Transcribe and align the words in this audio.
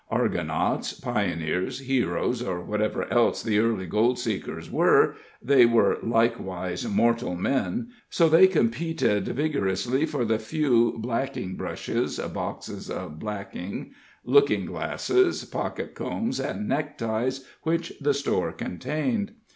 Argonauts, 0.09 0.93
pioneers, 0.99 1.77
heroes, 1.81 2.41
or 2.41 2.59
whatever 2.59 3.07
else 3.13 3.43
the 3.43 3.59
early 3.59 3.85
gold 3.85 4.17
seekers 4.17 4.71
were, 4.71 5.13
they 5.43 5.63
were 5.63 5.99
likewise 6.01 6.87
mortal 6.87 7.35
men, 7.35 7.87
so 8.09 8.27
they 8.27 8.47
competed 8.47 9.27
vigorously 9.27 10.07
for 10.07 10.25
the 10.25 10.39
few 10.39 10.95
blacking 10.97 11.53
brushes, 11.55 12.17
boxes 12.17 12.89
of 12.89 13.19
blacking, 13.19 13.91
looking 14.25 14.65
glasses, 14.65 15.45
pocket 15.45 15.93
combs 15.93 16.39
and 16.39 16.67
neckties 16.67 17.45
which 17.61 17.93
the 18.01 18.15
store 18.15 18.51
contained. 18.51 19.33